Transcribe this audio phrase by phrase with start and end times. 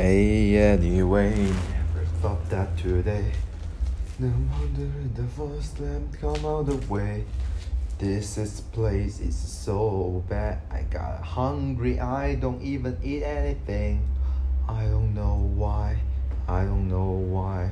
[0.00, 3.32] Hey, anyway, never thought that today.
[4.18, 7.26] No wonder the first slam come out the way.
[7.98, 10.62] This is place is so bad.
[10.70, 12.00] I got hungry.
[12.00, 14.08] I don't even eat anything.
[14.66, 15.98] I don't know why.
[16.48, 17.70] I don't know why.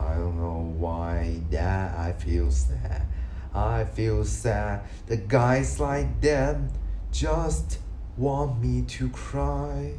[0.00, 3.06] I don't know why that I feel sad.
[3.54, 4.82] I feel sad.
[5.06, 6.70] The guys like them
[7.12, 7.78] just
[8.16, 9.94] want me to cry.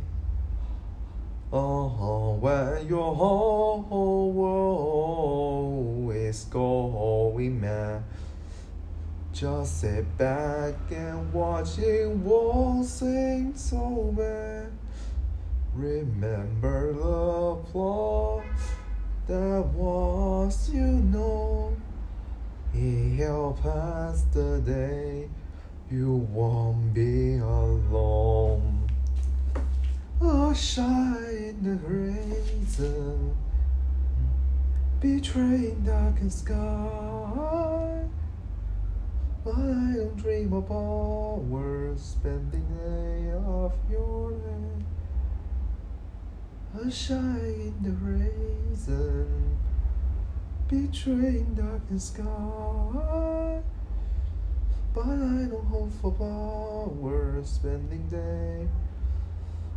[1.51, 8.03] Oh, when your whole world is going mad,
[9.33, 12.07] just sit back and watch it
[12.85, 14.71] seem so bad.
[15.73, 18.43] Remember the applause
[19.25, 21.75] that was, you know.
[22.73, 25.27] He'll pass the day,
[25.89, 28.87] you won't be alone.
[30.21, 30.98] Oh, shine
[32.49, 33.35] raisin,
[34.99, 38.05] betraying darkened sky.
[39.43, 44.85] But I don't dream of hours spending day of your day.
[46.81, 49.57] A shine the raisin,
[50.67, 53.61] betraying darkened sky.
[54.93, 58.67] But I don't hope for power spending day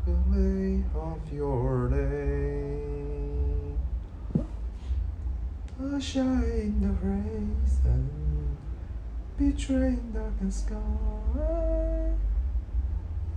[0.04, 3.78] the way of your name.
[5.80, 8.56] a shine the rays and
[9.38, 10.76] betray dark and sky.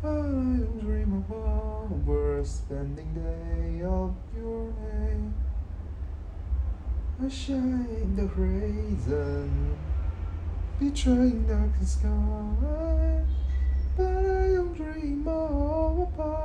[0.04, 1.30] I don't dream of
[1.92, 5.34] overspending day of your name.
[7.24, 9.06] a shine the rays
[10.80, 13.24] betraying betray dark sky.
[13.98, 16.45] But I don't dream of